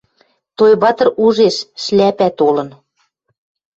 Тойбатр 0.57 1.07
ужеш— 1.25 1.55
шляпӓ 1.83 2.27
толын. 2.39 2.69